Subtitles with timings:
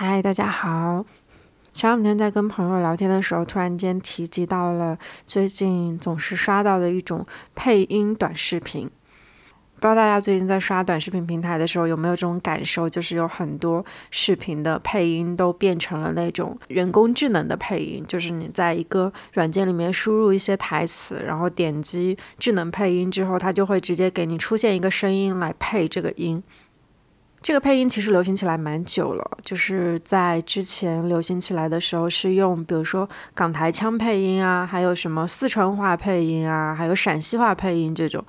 [0.00, 1.04] 嗨，大家好。
[1.72, 7.26] 前两天在跟朋友聊天的时候，突然间提及到了最近总是刷到的一种
[7.56, 8.88] 配音短视频。
[9.74, 12.88] 不知道大家最近在刷短视频平台的时候有没有这种感受？
[12.88, 26.40] 就是有很多视频的配音都变成了那种人工智能的配音，就是你在一个软件里面输入一些台词，然后点击智能配音之后，它就会直接给你出现一个声音来配这个音。
[27.40, 38.24] 这个配音其实流行起来蛮久了，就是在之前流行起来的时候是用，比如说港台腔配音啊，还有什么四川话配音啊，还有陕西话配音这种。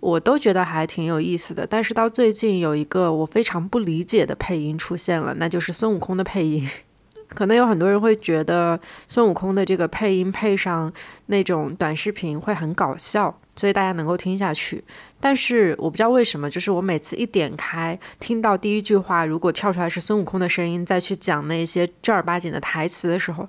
[0.00, 6.66] 我都觉得还挺有意思的，但是到最近有一个我非常不理解的配音出现了，那就是孙悟空的配音。
[7.28, 10.92] 可能有很多人会觉得孙悟空的这个配音配上
[11.26, 14.82] 那种短视频会很搞笑，所以大家能够听下去。
[15.18, 23.48] 但是我不知道为什么，就是我每次一点开，听到第一句话，如果跳出来是孙悟空的声音，再去讲那些正儿八经的台词的时候，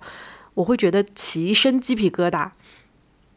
[0.53, 2.49] 我会觉得起一身鸡皮疙瘩。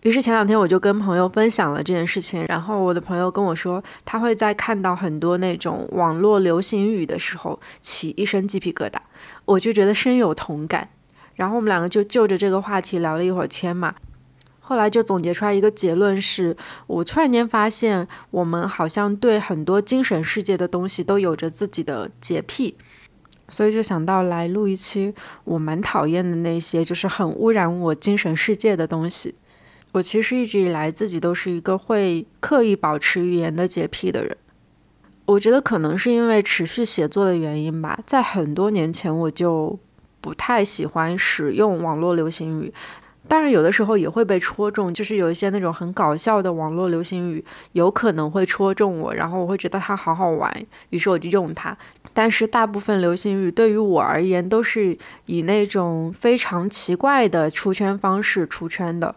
[0.02, 8.98] 于是前两天我就跟朋友分享了这件事情，然后我的朋友跟我说，他会在看到很多那种网络流行语的时候起一身鸡皮疙瘩，
[9.46, 10.86] 我就觉得深有同感。
[11.36, 13.94] 然后我们两个就就着这个话题聊了一会儿天嘛，
[14.66, 22.74] 后来就总结出来一个结论是，我突然间发现我们好像对很多精神世界的东西都有着自己的洁癖，
[23.48, 25.12] 所以就想到来录一期
[25.44, 29.34] 我蛮讨厌的那些就是很污染我精神世界的东西。
[29.92, 34.34] 我其实一直以来自己都是一个会刻意保持语言的洁癖的人。
[35.26, 39.78] 我觉得可能是因为持续写作的原因吧，在很多年前我就
[40.20, 42.72] 不太喜欢使用网络流行语，
[43.26, 51.76] 当然有的时候也会被戳中，就是有一些那种很搞笑的网络流行语有可能会戳中我，然后我会觉得它好好玩，于是我就用它。
[52.12, 59.14] 但是大部分流行语对于我而言都是以那种非常奇怪的出圈方式出圈的。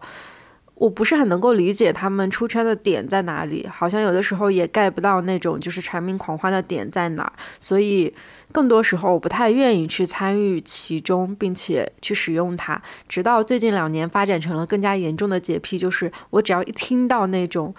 [0.78, 8.14] 我不是很能够理解他们出圈的点在哪里，好像有的时候也 get 不到那种就是全民狂欢的点在哪，所以
[8.52, 12.80] 更多时候我不太愿意去参与其中，并且去使用它。
[13.08, 17.74] 直到最近两年发展成了更加严重的洁癖，就是我只要一听到那种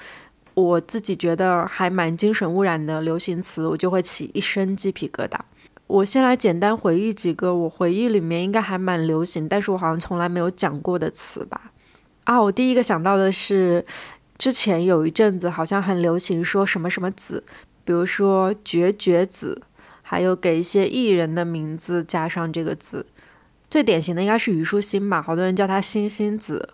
[0.53, 5.39] 我自己觉得还蛮精神污染的流行词，我就会起一身鸡皮疙瘩。
[5.87, 11.71] 我先来简单回忆几个我回忆里面应该还蛮流行，但是我好像从来没有讲过的词吧。
[12.29, 13.83] 啊，我第一个想到的是，
[14.37, 17.43] 之前有一阵子好像很流行说什么什么子，
[17.83, 19.59] 比如说绝绝子，
[20.03, 23.03] 还有给一些艺人的名字加上这个字，
[23.67, 26.69] 最典型的应该是虞书欣吧，好多人叫她星星子。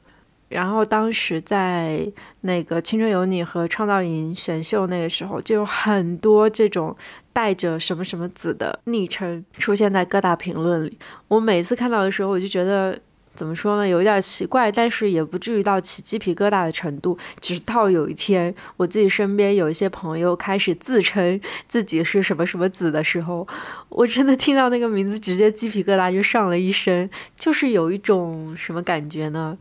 [0.50, 2.06] 然后当时在
[2.42, 6.94] 那个《青春有你》和《创造营》选秀那个时候，就有很多这种
[7.32, 11.00] 带着什么什么子的昵称出现在各大评论里。
[11.30, 13.00] 我每次看到的时候，我就觉得。
[13.36, 13.88] 怎么说呢？
[13.88, 17.18] 有一点奇怪，但是也不至于到起鸡皮疙瘩的程度。
[17.40, 23.48] 直到有一天，我自己身边有一些朋友开始自称自己是什么什么子的时候，
[23.90, 27.10] 我真的听到那个名字，直接鸡皮疙瘩就上了一身。
[27.36, 29.58] 就是有一种什么感觉呢？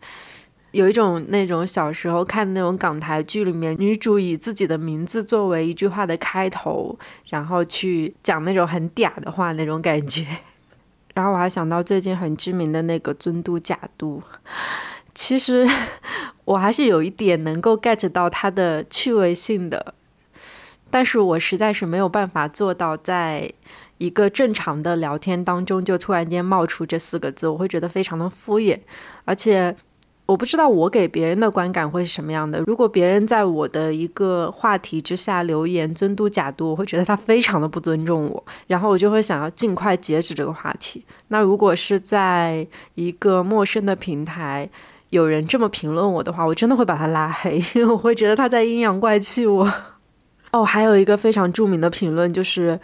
[0.73, 6.99] 有一种那种小时候看那种港台剧里面，女主以自己的名字作为一句话的开头，
[7.29, 10.27] 然后去讲那种很嗲的话那种感觉。
[11.15, 14.23] 然后我还想到最近很知名的那个尊嘟假嘟，
[15.15, 15.67] 其实
[16.45, 19.95] 我还是有一点能够 get 到它的趣味性的，
[20.91, 23.53] 但是我实在是没有办法做到在
[23.99, 28.81] 一个正常的聊天当中就突然间冒出这四个字，我会觉得非常的敷衍，
[29.25, 29.77] 而且。
[30.27, 32.59] 我不知道我给别人的观感会是什么样的。
[32.67, 41.05] 如果别人在我的一个话题之下留言“尊嘟假嘟”，我会觉得他非常的不尊重我，然后我就会想要尽快截止这个话题。
[41.29, 44.67] 那如果是在一个陌生的平台，
[45.11, 49.71] 有人这么评论我的话，我真的会把他拉黑， 因为我会觉得他在阴阳怪气我。
[50.53, 52.81] 哦，还有一个非常著名的评论就是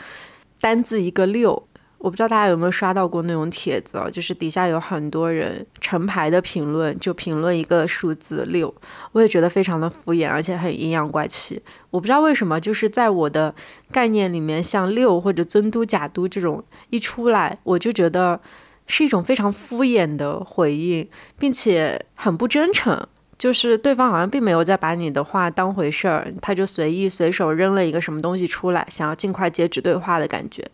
[0.61, 1.63] 单字一个六。
[2.01, 8.75] 我不知道大家有没有刷到过那种帖子啊，就是底下有很多人成排的评论，就评论一个数字六，
[9.13, 11.63] 我也觉得非常的敷衍，而且很阴阳怪气。
[11.91, 13.55] 我不知道为什么，就是在我的
[13.93, 18.41] 概念里面，像六或者尊都假都这种一出来，我就觉得
[18.87, 21.07] 是一种非常敷衍的回应，
[21.39, 22.99] 并且很不真诚，
[23.37, 30.67] 就是对方好像并没有在把你的话当回事儿，他就随意随手扔了一个什么东西出来，想要尽快截止对话的感觉。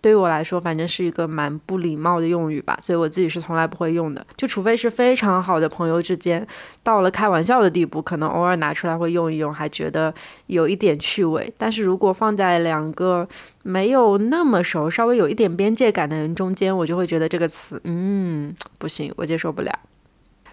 [0.00, 4.26] 对于我来说，反正是一个蛮不礼貌的用语吧，所以我自己是从来不会用的。
[4.36, 6.46] 就除非是非常好的朋友之间，
[6.82, 10.12] 到了开玩笑的地步，可能偶尔拿出来会用一用，还觉得
[10.46, 11.52] 有一点趣味。
[11.58, 13.28] 但是如果放在两个
[13.62, 19.78] 没有那么熟、稍微有一点边界感的人中间，我就会觉得这个词，嗯，不行，我接受不了。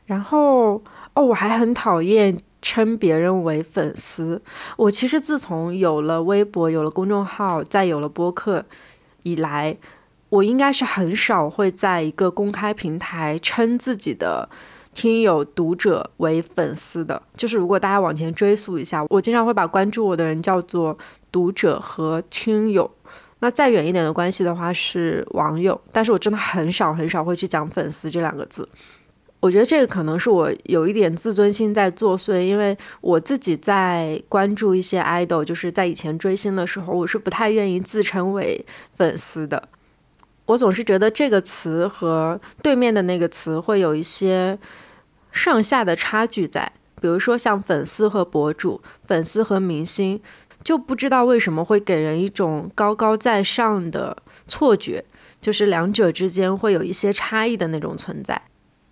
[0.06, 0.82] 然后，
[1.14, 4.42] 哦，我还很讨厌称别人为粉丝。
[4.76, 8.66] 我其实自从有了微博、有了公众号、再有了播客。
[9.28, 9.76] 以来，
[10.30, 14.48] 我应该是很少会在一个公开平台称自己的
[14.94, 17.22] 听友、读者为粉丝的。
[17.36, 20.98] 就是如果大家往前追溯一下，我经常会把关注我的人叫做
[21.32, 22.90] 读者和听友。
[23.40, 28.68] 那再远一点的关系的话是网友，但是我真的很少很少会去讲粉丝这两个字。
[29.40, 39.70] 我觉得这个可能是我有一点自尊心在作祟，因为我自己在关注一些 idol，就是在以前追星的时候，我是不太愿意自称为粉丝的。
[40.48, 44.58] 我总是觉得这个词和对面的那个词会有一些
[45.32, 50.20] 上下的差距在，比如说像粉丝和博主、粉丝和明星，
[50.64, 54.18] 就不知道为什么会给人一种高高在上的
[54.48, 55.06] 错觉，
[55.40, 58.42] 就是两者之间会有一些差异的那种存在。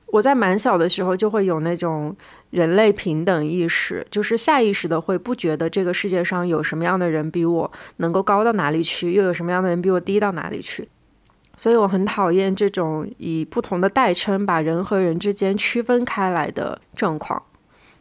[0.07, 2.15] 我在蛮小的时候就会有那种
[2.51, 10.87] 人类平等意识，就是下意识的会不觉得这个世界上有什么样的人比我能够高到哪里去，又有什么样的人比我低到哪里去，
[11.57, 17.41] 所以我很讨厌这种以不同的代称把人和人之间区分开来的状况。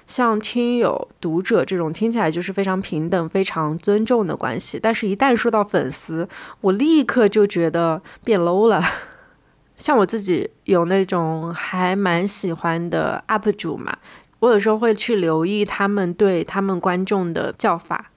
[0.07, 6.29] 像听友、读者这种听起来就是非常平等、非常尊重的关系，但是一旦说到粉丝，
[6.61, 8.83] 我立刻就觉得变 low 了。
[9.77, 13.97] 像我自己有那种还蛮喜欢的 UP 主嘛，
[14.39, 18.11] 我有时候会去留意他们对他们观众的叫法。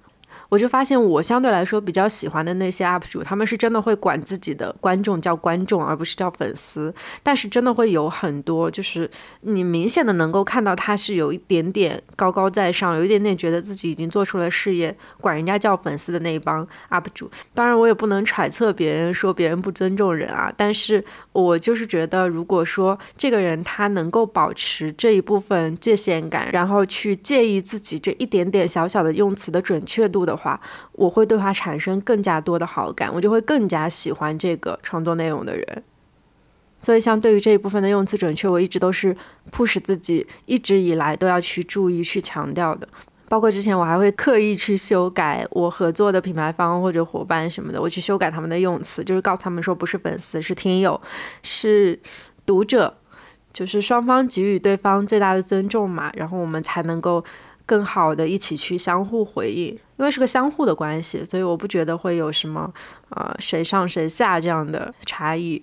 [0.50, 6.94] 我就发现，我相对来说比较喜欢的那些 UP 主，他们是真的会管自己的观众叫观众，而不是叫粉丝。
[7.22, 9.10] 但是真的会有很多，就是
[9.42, 17.30] 你明显的能够看到他是有一点点高高在上，有一点点觉得自己已经做出了事业，管人家叫粉丝的那一帮 UP 主。
[17.54, 20.54] 当然，我也不能揣测别人说别人不尊重人啊。
[20.56, 21.04] 但是
[21.34, 30.37] 我就是觉得，如果说这个人他能够保持这一部分界限感，然后去介意自己这一点点小小的用词的准确度的。
[30.38, 30.60] 话，
[30.92, 35.84] 我会对他产生更加多的好感，我就会更加喜欢这个创作内容的人。
[36.80, 39.18] 所以，像对于这一部分的用词准确，我一直都是
[39.51, 42.88] push 自己，一直以来都要去注意、去强调的。
[43.28, 51.01] 包括之前我还会刻意去修改我合作的品牌方或者伙伴什么的，我去修改他们的用词，就是告诉他们说不是粉丝，是听友，
[51.42, 52.00] 是
[52.45, 52.95] 读者，
[53.51, 57.25] 就是双方给予对方最大的尊重嘛，然后我们才能够。
[57.68, 59.68] 更好的一起去相互回应，
[59.98, 62.74] 因为是个相互的关系，所以我不觉得会有什么
[63.10, 65.62] 呃谁上谁下这样的差异。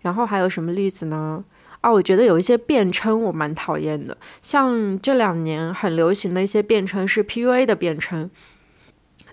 [0.00, 1.44] 然后还有什么例子呢？
[1.82, 8.30] 啊，我觉得有一些辩称我蛮讨厌的，像这两年很流行的一些辩称是 PUA 的辩称，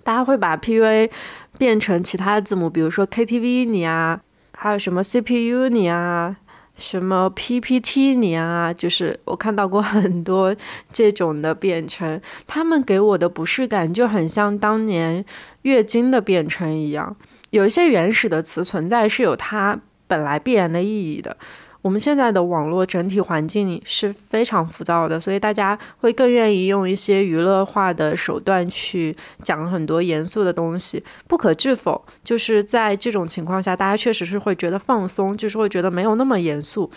[0.04, 1.10] 大家会把 PUA
[1.58, 4.20] 变成其他的字母，比如说 KTV 你啊，
[4.58, 6.36] 还有什么 CPU 你啊。
[6.78, 10.56] 什么 PPT 你啊，就是我看到过很多
[10.94, 15.26] 这种的变称，他们给我的不适感就很像当年
[15.64, 17.16] 月经的变称一样，
[17.50, 21.36] 有一些原始的词存在是有它本来必然的意义的。
[21.82, 31.04] 我们现在的网络整体环境是非常浮躁的，所以大家会更愿意用一些娱乐化的手段去讲很多严肃的东西。
[31.28, 36.90] 不可置否，就是在这种情况下，大家确实是会觉得放松，就是会觉得没有那么严肃。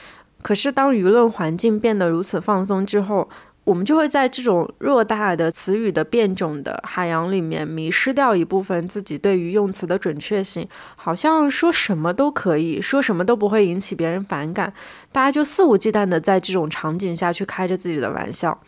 [0.42, 3.28] 可是当舆论环境变得如此放松之后，
[3.70, 14.72] 我们就会在这种偌大的词语的变种的海洋里面迷失掉一部分自己对于用词的准确性，好像说什么都可以说什么都不会引起别人反感，
[15.12, 18.60] 大家就肆无忌惮的在这种场景下去开着自己的玩笑，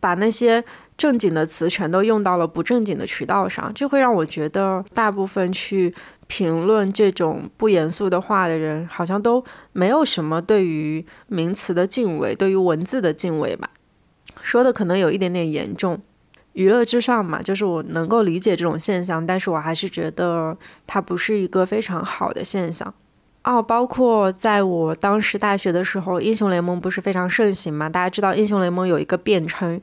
[0.00, 0.64] 把那些
[0.96, 5.94] 正经的词全都用到了不正经的渠道上，这会让我觉得大部分去
[6.26, 13.68] 评论这种不严肃的话的人，好像都没有什么对于名词的敬畏，对于文字的敬畏吧。
[14.48, 16.00] 说的可能有一点点严重，
[16.54, 22.94] 娱乐至上嘛，就是我能够理解这种现象，但是我还是觉得它不是一个非常好的现象。
[23.44, 27.90] 哦，包括在我当时大学的时候，英雄联盟不是非常盛行嘛？
[27.90, 29.78] 大家知道英雄联盟有一个辩称，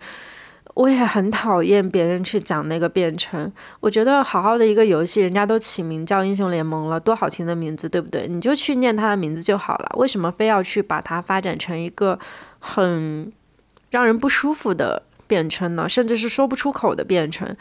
[0.73, 3.51] 我也很讨厌别人去讲那个辩称。
[3.79, 8.27] 我觉得好好的一个游戏，人家都起名叫英雄联盟了，多好听的名字，对不对？
[8.27, 12.17] 你就去念它的名字就好了，为什么非要去把它发展成一个
[12.57, 13.31] 很？
[13.95, 17.55] 让人不舒服的辩称呢，甚至是说不出口的辩称。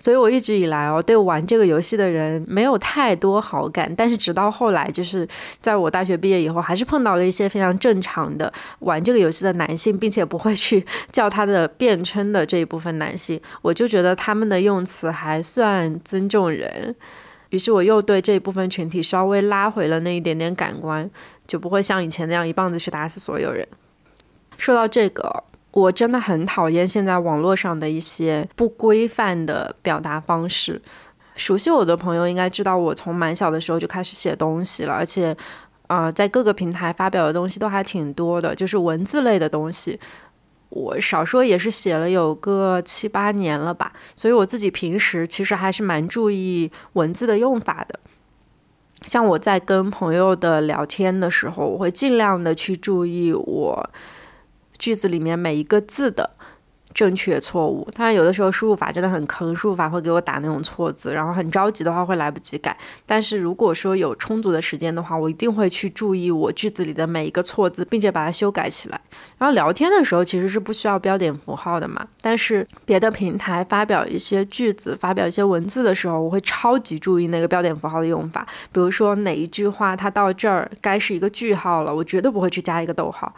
[0.00, 3.92] 所以我一直以来哦，对玩这个游戏的人没有太多好感。
[3.96, 5.26] 但是直到后来，就是
[5.60, 16.94] 在我大学毕业以后，还是碰到了一些非常正常的玩这个游戏的男性，并且不会去 叫他的辩称的这一部分男性，我就觉得他们的用词还算尊重人。
[17.50, 21.10] 于是我又对这一部分群体稍微拉回了那一点点感官，
[21.44, 23.66] 就不会像以前那样一棒子去打死所有人。
[24.58, 25.44] 说到这个。
[25.70, 30.80] 我真的很讨厌现在网络上的一些不规范的表达方式。
[31.36, 35.36] 熟悉我的朋友应该知道，我从蛮小的时候就开始写东西了，而且，
[35.86, 40.00] 呃，在各个平台发表的东西都还挺多的，就是文字类的东西。
[40.70, 48.00] 我少说也是写了有个七八年了吧，所以我自己平时其实还是蛮注意文字的用法的。
[49.02, 53.90] 像我在跟朋友的聊天的时候，我会尽量的去注意我。
[54.78, 56.30] 句子里面每一个字的
[56.94, 62.76] 正确错误，当然有的时候输入法真的很坑，输入法会给我打那种错字，然后很着急的话会来不及改。
[63.06, 69.00] 但是如果说有充足的时间的话，我一定会去注意我句子里的每一个错字，并且把它修改起来。
[69.36, 78.44] 然后聊天的时候其实是不需要标点符号的嘛，但是别的平台发表一些句子、发表一些文字的时候，我会超级注意那个标点符号的用法。
[78.72, 83.32] 比如说哪一句话它到这儿该是一个句号了，我绝对不会去加一个逗号。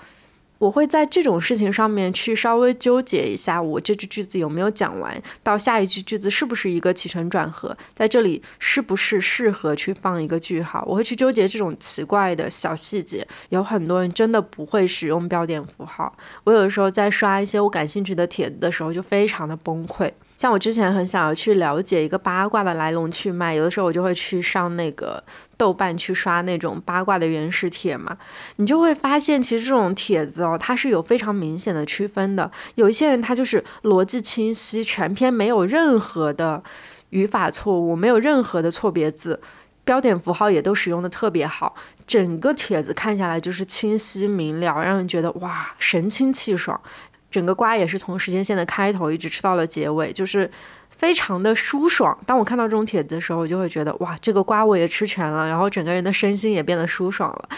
[0.60, 13.26] 我会在这种事情上面去稍微纠结一下，我这句句子有没有讲完，到下一句句子是不是一个起承转合，在这里是不是适合去放一个句号，我会去纠结这种奇怪的小细节。
[13.48, 16.14] 有很多人真的不会使用标点符号，
[16.44, 20.12] 我有的时候在刷一些我感兴趣的帖子的时候，就非常的崩溃。
[20.40, 25.22] 像我之前很想要去了解一个八卦的来龙去脉，有的时候我就会去上那个
[25.58, 28.16] 豆瓣去刷那种八卦的原始帖嘛，
[28.56, 32.50] 你就会发现其实这种帖子哦，它是有非常明显的区分的。
[32.76, 36.62] 有一些人他就是逻辑清晰，全篇没有任何的
[37.10, 39.38] 语法错误，没有任何的错别字，
[39.84, 41.74] 标点符号也都使用的特别好，
[42.06, 46.80] 整个帖子看下来就是清晰明了，让人觉得哇神清气爽。
[47.30, 50.50] 整个瓜也是从时间线的开头一直吃到了结尾，就是
[50.88, 52.16] 非常的舒爽。
[52.26, 57.48] 当我看到这种帖子的时候，我就会觉得哇，这个瓜我也吃全了，然后整个人的身心也变得舒爽了。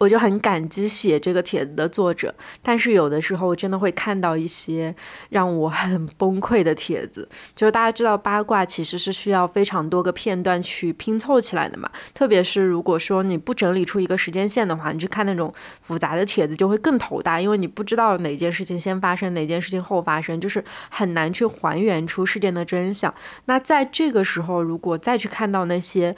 [0.00, 4.94] 我就很感激写这个帖子的作者，但是有的时候真的会看到一些
[5.28, 7.28] 让我很崩溃的帖子。
[7.54, 15.52] 就是大家知道八卦其实是需要非常多个片段去拼凑起来的嘛，特别是如果说你不整理出一个时间线的话，你去看那种
[15.82, 23.14] 复杂的帖子就会更头大，因为你不知道哪件事情先发生，哪件事情后发生，就是很难去还原出事件的真相。
[23.44, 26.16] 那在这个时候，如果再去看到那些，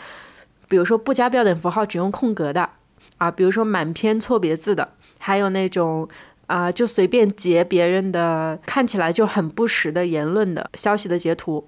[0.69, 2.71] 比如说不加标点符号，只用空格的。
[3.23, 6.09] 啊，比如说满篇错别字的，还有那种
[6.49, 11.65] 啊，就随便截别人的看起来就很不实的言论的消息的截图，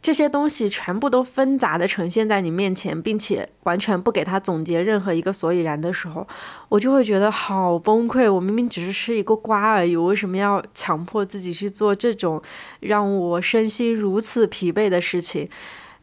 [0.00, 6.24] 这些东西全部都纷杂的呈现在你面前，并且完全不给他总结任何一个所以然的时候，
[6.68, 8.32] 我就会觉得好崩溃。
[8.32, 12.40] 我明明只是吃一个瓜而已，为什么要强迫自己去做这种
[12.78, 15.48] 让我身心如此疲惫的事情？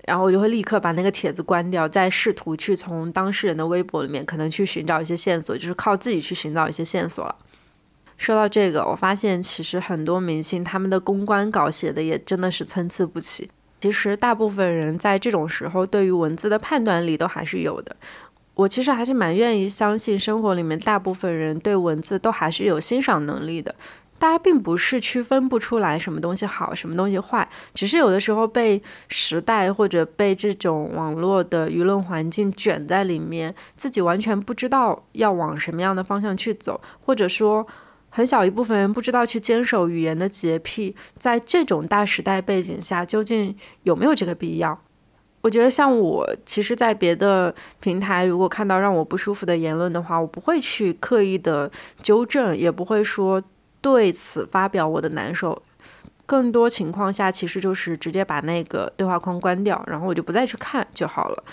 [0.08, 7.36] 然后我就会立刻把那个帖子关掉，再试图去从当事人的微博里面可能去寻找一些线索，就是靠自己去寻找一些线索了。
[8.18, 13.50] 说到这个，我发现其实很多明星他们的公关稿写的也真的是参差不齐。
[13.82, 17.96] 其实大部分人在这种时候对于文字的判断力都还是有的。
[18.54, 23.76] 我其实还是蛮愿意相信生活里面大部分人对文字都还是有欣赏能力的。
[24.18, 37.68] 大家并不是区分不出来什么东西好，什么东西坏，只是有的时候被时代或者被这种网络的舆论环境卷在里面，自己完全不知道要往什么样的方向去走，或者说
[38.10, 43.54] 很小一部分人不知道去坚守语言的洁癖，在这种大时代背景下，究竟
[43.84, 44.80] 有没有这个必要？
[45.42, 51.70] 我觉得像我，其实，在别的平台，如果看到让我不舒服的言论的话，我不会去刻意的
[52.02, 53.44] 纠正，也不会说。
[53.86, 55.62] 对此发表我的难受，
[56.26, 61.44] 更多情况下其实就是直接把那个对话框关掉，然后我就不再去看就好了。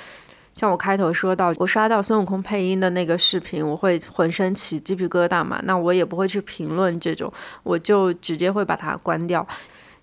[0.55, 7.31] 像我开头说到，我刷到孙悟空配音的那个视频，我会浑身起鸡皮疙瘩嘛，那我也不会去评论这种，
[7.65, 9.47] 我就直接会把它关掉，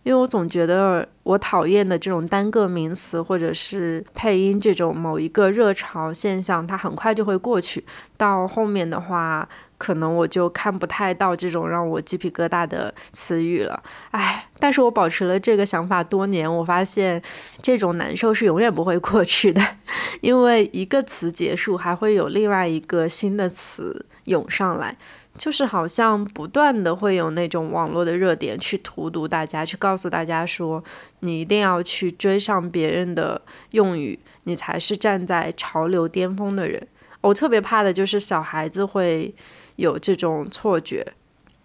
[0.03, 7.83] 因为我总觉得我讨厌的这种单个名词或者是配音这种某一个热潮现象，它很快就会过去，
[8.17, 9.49] 到后面的话。
[9.79, 13.81] 可能我就看不太到这种让我鸡皮疙瘩的词语了。
[14.11, 17.19] 唉，但是我保持了这个想法多年，我发现
[17.63, 19.65] 这种难受是永远不会过去的，
[20.21, 24.95] 因为一个词结束，还会有另外一个新的词涌上来。
[25.37, 30.83] 就是好像不断的会有那种网络的热点去荼毒大家，去告诉大家说，
[31.21, 36.85] 你一定要去追上别人的用语，你才是站在潮流巅峰的人。
[37.21, 39.33] 我特别怕的就是小孩子会
[39.79, 41.05] 有这种错觉，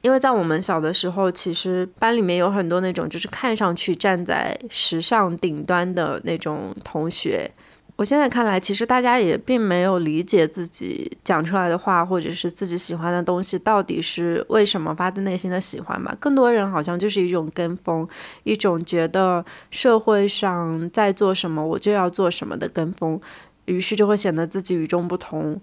[0.01, 7.51] 因为在我们小的时候，其实班里面有很多那种就是看上去站在时尚顶端的那种同学。
[7.97, 16.13] 我现在看来，其实大家也并没有理解自己讲出来的话，或者是自己喜欢的东西到底是为什么发自内心的喜欢吧。
[16.19, 18.07] 更多人好像就是一种跟风，
[18.43, 23.21] 一种觉得社会上在做什么我就要做什么的跟风，
[23.67, 25.61] 于是就会显得自己与众不同、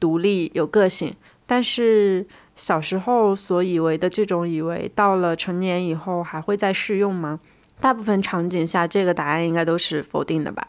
[0.00, 1.14] 独立有个性。
[1.50, 7.40] 但是小时候所以为的这种以为，到了成年以后还会再适用吗？
[7.80, 10.68] 大部分场景下，这个答案应该都是否定的吧。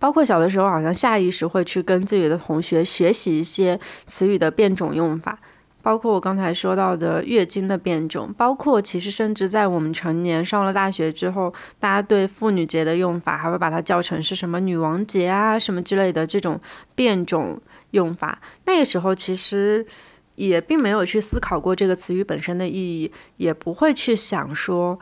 [0.00, 5.38] 包括小的时候，好像下意识会去跟自己的同学学习一些词语的变种用法，
[5.82, 16.58] 包括我刚才说到的月经的变种，包括其实甚至在我们成年上了大学之后，大家对妇女节的用法还会把它叫成是什么女王节啊什么之类的这种
[16.94, 18.40] 变种用法。
[18.64, 19.86] 那个时候其实
[20.34, 24.98] 也并没有去思考过这个词语本身的意义，也不会去想说。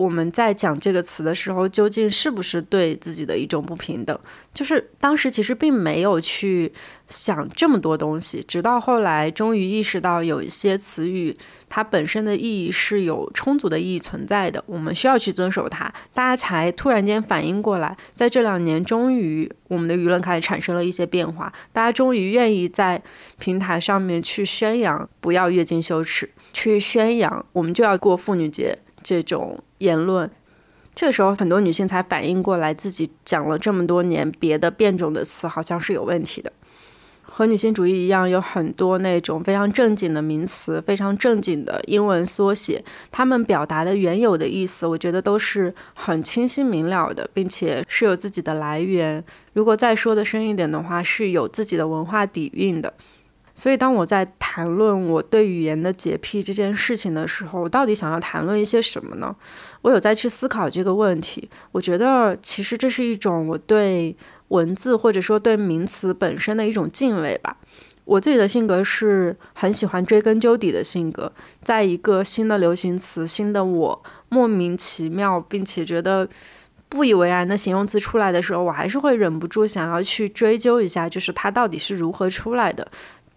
[0.00, 4.18] 我们在讲这个词的时候，究竟是不是对自己的一种不平等？
[4.54, 6.72] 就是当时其实并没有去
[7.08, 11.36] 想这么多东西，直到后来终于意识到有一些词语
[11.68, 17.94] 它本身的意义是有充足的意义存在的，我们需要去遵守它，大家才突然间反应过来。
[18.14, 23.02] 在这两年，终于我们的舆论开始产生了一些变化，大家终于愿意在
[23.38, 28.78] 平台上面去宣扬不要月经羞耻，去宣扬我们就要过妇女节。
[29.02, 30.30] 这种言论，
[30.94, 36.52] 这个时候很多女性才反应过来，自己讲了这么多年别的变种的词，好像是有问题的。
[37.32, 49.24] 和女性主义一样，有很多那种非常正经的名词，非常正经的英文缩写，他们表达的原有的意思，我觉得都是很清晰明了的，并且是有自己的来源。
[49.54, 52.92] 如果再说的深一点的话，是有自己的文化底蕴的。
[53.60, 59.36] 所以，当我在谈论我对语言的洁癖这件事情的时候，我到底想要谈论一些什么呢？
[59.82, 61.46] 我有在去思考这个问题。
[61.70, 64.16] 我觉得，其实这是一种我对
[64.48, 67.54] 文字或者说对名词本身的一种敬畏吧。
[68.06, 71.30] 我自己的性格是很喜欢追根究底的性格，
[71.62, 76.26] 在一个新的流行词、新的我莫名其妙并且觉得
[76.88, 82.90] 不以为然的形容词出来的时候，我还是会忍不住想要去追究一下，就是它到底是如何出来的。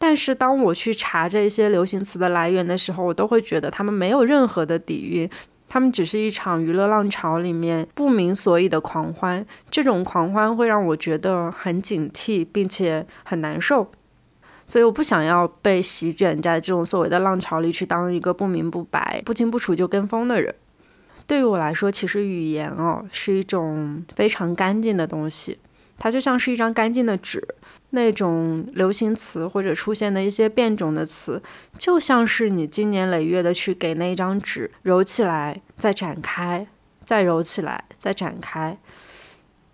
[0.05, 5.29] 但是当我去查这些流行词的来源的时候，我都会觉得他们没有任何的底蕴，
[5.69, 9.45] 他们只是一场娱乐浪潮里面不明所以的狂欢。
[9.71, 13.89] 这种狂欢会让我觉得很警惕，并且很难受。
[14.67, 20.53] 所以我不想要被席卷在这种所谓的浪潮里，去当一个不明不白、不清不楚就跟风的人。
[21.25, 25.57] 对于我来说，其实语言哦是一种非常干净的东西。
[25.97, 27.41] 它就像是一张干净的纸，
[27.91, 31.41] 那种流行词或者出现的一些变种的词，
[31.77, 36.67] 就像是你经年累月的去给那一张纸揉起来，再展开，
[37.05, 38.77] 再揉起来，再展开。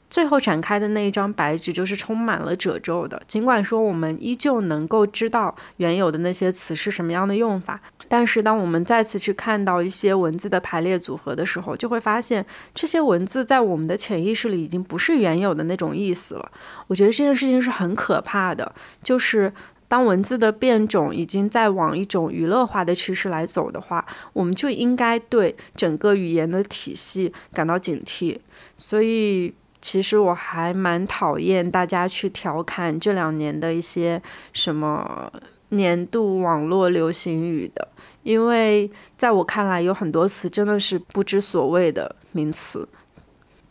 [0.10, 3.22] 最后展开的那一张白纸就是充满了褶皱的。
[3.28, 12.44] 尽管说我们依旧能够知道原有的那些词是什么样的用法，但是当我们再次去看到一些文字的排列组合的时候，就会发现
[12.74, 16.52] 这些文字在我们的潜意识里已经不是原有的那种意思了。
[16.88, 19.54] 我觉得这件事情是很可怕的，就是
[19.88, 28.40] 当文字的变种已经在往一种娱乐化的趋势来走的话，我们就应该对整个语言的体系感到警惕。
[28.76, 29.54] 所以。
[29.82, 34.22] 其实我还蛮讨厌大家去调侃这两年的一些
[34.54, 35.32] 什么
[35.70, 37.88] 年度网络流行语的，
[38.24, 42.88] 因为在我看来，有很多词真的是不知所谓的名词。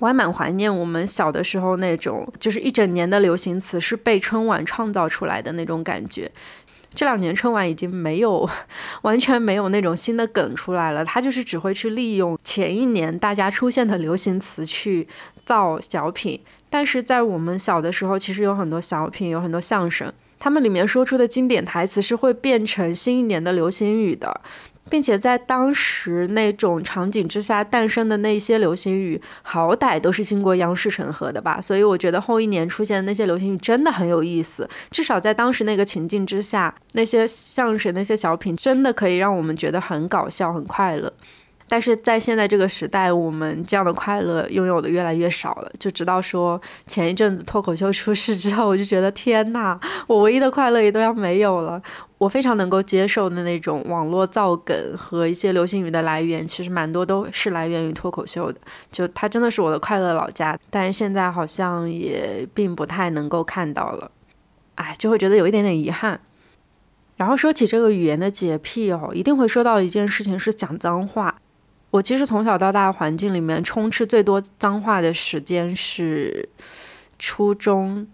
[0.01, 6.31] 我还蛮怀念我们小的时候那种，就是一整年的流行词是被春晚创造出来的那种感觉。
[6.95, 8.49] 这两年春晚已经没有，
[9.03, 15.07] 完全没有那种新的梗出来了，他就是只会去利用前一年大家出现的流行词去。
[15.49, 24.43] 造小品，但是在我们小的时候，其实有很多小品，有很多相声，他们里面说出的经典台词是会变成新一年的流行语的。
[24.89, 31.61] 并且在当时那种场景之下诞生的那些流行语，好歹都是经过央视审核的吧。
[31.61, 41.13] 所以我觉得后一年出现的那些流行语真的很有意思，至少在当时那个情境之下，那些相声、那些小品真的可以让我们觉得很搞笑、很快乐。
[41.69, 45.71] 但是在现在这个时代，我们这样的快乐拥有的越来越少了。
[45.79, 51.81] 就直到说前一阵子脱口秀出事之后，我就觉得天呐，我唯一的快乐也都要没有了。
[52.17, 58.59] 我非常能够接受的那种网络造梗和一些流行语的来源，其实蛮多都是来源于脱口秀的。
[58.91, 64.11] 就它真的是我的快乐老家，但是现在好像也并不太能够看到了，
[64.75, 66.19] 哎，就会觉得有一点点遗憾。
[67.17, 71.37] 然后说起这个语言的洁癖哦，一定会说到一件事情是讲脏话。
[71.99, 76.49] 我其实从小到大环境里面充斥最多脏话的时间是
[77.19, 78.07] 初中。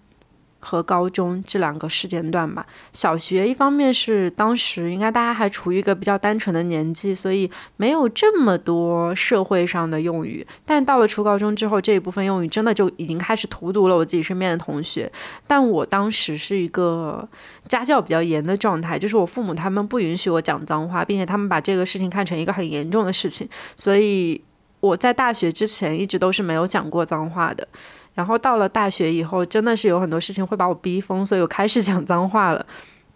[0.65, 2.67] 和高中这两个时间段吧。
[2.93, 10.45] 小学一方面是当时应该大家还处于一个比较单纯的年纪，所以没有这么多社会上的用语。
[10.65, 15.11] 但到了初高中之后，这一部分用语真的就已经开始荼毒了我自己身边的同学。
[15.47, 17.29] 但我当时是一个
[17.69, 24.41] 家教比较严的状态，就是我父母他们不允许我讲脏话，并且他们把这个事情看成一个很严重的事情，所以
[24.85, 27.67] 我在大学之前一直都是没有讲过脏话的。
[28.13, 32.65] 然后到了大学以后，真的是有很多事情会把我逼疯，所以我开始讲脏话了，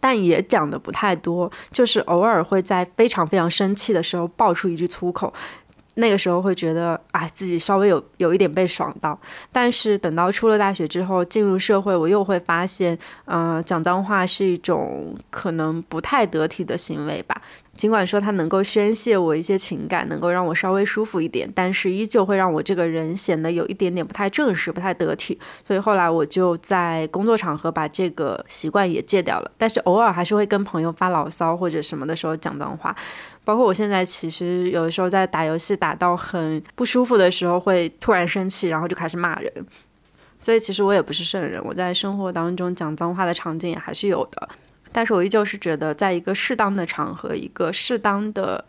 [0.01, 5.33] 但也讲的不太多，就是偶尔会在非常非常生气的时候爆出一句粗口。
[5.95, 9.19] 那个时候会觉得，哎，自己稍微有有一点被爽到，
[9.51, 17.43] 但是等到出了大学之后，进入社会，我又会发现，嗯，讲脏话是一种可能不太得体的行为吧。
[17.79, 25.39] 尽管说它能够宣泄我一些情感，能够让我稍微舒服一点，但是依旧会让我这个人显得有一点点不太正式、不太得体。
[25.65, 32.95] 所以后来我就在工作场合把这个习惯也戒掉了，但是偶尔还是会跟朋友发牢骚或者什么的时候讲脏话。
[33.45, 39.51] 包括我现在，其实有的时候在打游戏打到很不舒服的时候，会突然生气，然后就开始骂人。
[40.41, 44.49] 所以其实我也不是圣人，我在生活当中讲脏话的场景也还是有的。
[44.93, 48.65] 但是我依旧是觉得，在一个适当的场合、一个适当的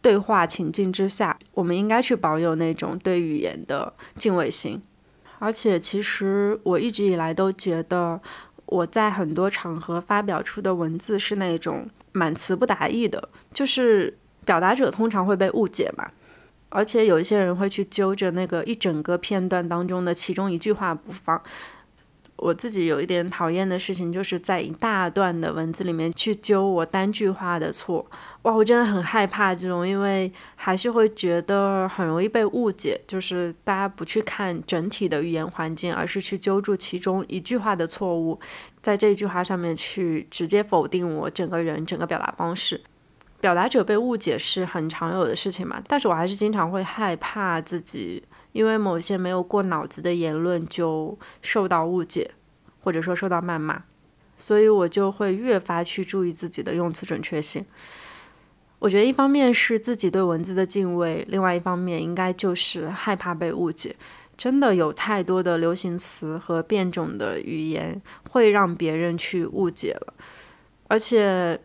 [0.00, 4.82] 对话情境之下，我们应该去保有那种对语言的敬畏心。
[5.38, 8.20] 而且，其实我一直以来都觉得，
[8.66, 11.88] 我在很多场合发表出的文字是那种。
[12.12, 16.10] 满词不达意的，就是表达者通常会被误解嘛，
[16.70, 21.38] 而且有一些人会去揪着那个一整个片段当中的其中一句话不放。
[22.36, 28.04] 我自己有一点讨厌的事情，就是在一大段的文字里面去揪我单句话的错。
[28.42, 33.00] 哇，我真的很害怕这种，因为还是会觉得很容易被误解。
[33.06, 38.38] 就是大家不去看整体的语言环境，而是去揪住其中一句话的错误，
[38.80, 42.80] 在这句话上面去直接否定我整个人整个表达方式。
[43.40, 48.22] 表达者被误解是很常有的事情嘛，但是我还是经常会害怕自己。
[48.56, 52.30] 因为某些没有过脑子的言论就受到误解，
[52.80, 53.82] 或者说受到谩骂，
[54.38, 57.62] 所以我就会越发去注意自己的用词准确性。
[58.78, 63.94] 我觉得一方面是自己对文字的敬畏，另外一方面应该就是害怕被误解。
[64.38, 70.14] 真的有太多的流行词和变种的语言会让别人去误解了，
[70.88, 71.60] 而且。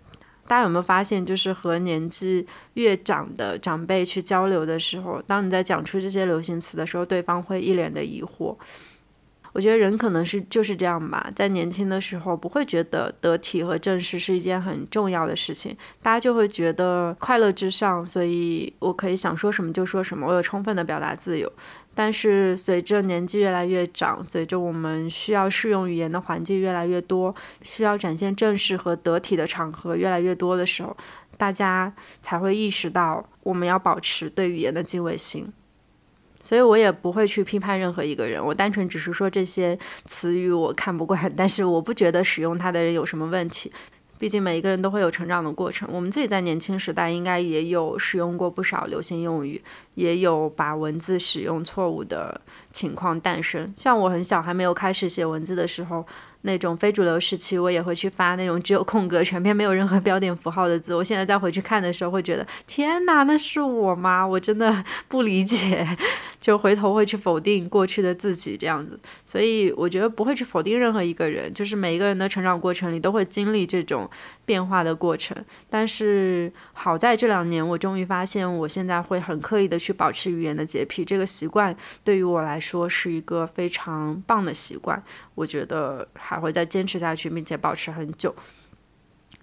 [0.52, 8.54] 大家有没有发现，就是和年纪越长的长辈去交流的时候，当你在讲出这些流行词的时候，对方会一脸的疑惑。
[9.54, 21.50] 我觉得人可能是就是这样吧，在年轻的时候不会觉得得体和正式是一件很重要的事情，大家就会觉得快乐至上，所以我可以想说什么就说什么，我有充分的表达自由。
[21.94, 30.96] 但是随着年纪越来越长，随着我们需要适用语言的环境越来越多，需要展现正式和得体的场合越来越多的时候，
[31.38, 35.52] 大家才会意识到我们要保持对语言的敬畏心。
[36.44, 43.72] 所以我也不会去批判任何一个人，我单纯只是说这些词语我看不惯， 但是我不觉得使用它的人有什么问题。
[44.22, 49.60] 毕竟每一个人都会有成长的过程，我们自己在年轻时代应该也有使用过不少流行用语，
[49.96, 52.40] 也有把文字使用错误的
[52.72, 53.74] 情况诞生。
[53.76, 56.06] 像我很小还没有开始写文字的时候。
[56.44, 60.96] 那种非主流时期，我也会去发那种只有空格、全篇没有任何标点符号的字。
[60.96, 64.26] 我现在再回去看的时候，会觉得天哪，那是我吗？
[64.26, 65.88] 我真的 不理解，
[66.40, 69.00] 就回头会去否定过去的自己这样子。
[69.26, 74.10] 所以我觉得不会去否定任何一个人，就是每一个人的成长过程里都会经历这种
[74.44, 75.38] 变化的过程。
[75.70, 85.02] 但是好在这两年，我终于发现，我现在会很刻意的去保持语言的洁癖，这个习惯对于我来说是一个非常棒的习惯。
[85.36, 86.08] 我觉得。
[86.32, 88.34] 还会再坚持下去，并且保持很久。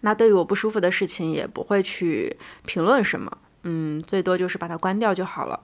[0.01, 5.61] 那对于我不舒服的事情，也不会去评论什么，嗯，最多就是把它关掉就好了。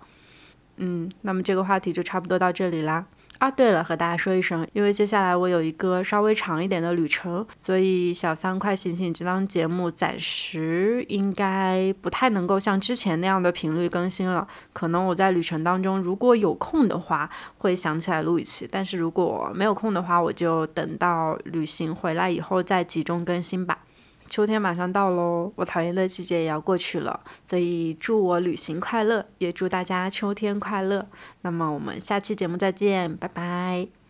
[0.77, 3.07] 嗯，那么这个话题就差不多到这里啦。
[3.39, 14.47] 啊，对了，和大家说一声，因为接下来我有一个稍微长一点的旅程，所以小三快醒醒这档节目暂时应该不太能够像之前那样的频率更新了。
[14.73, 23.79] 可能我在旅程当中如果有空的话，会想起来录一期；但是如果没有空的话，我就等到旅行回来以后再集中更新吧。
[24.29, 31.07] 秋天马上到喽，我讨厌的季节也要过去了，所以祝我旅行快乐，也祝大家秋天快乐。
[31.43, 34.04] 那么我们下期节目再见，拜拜。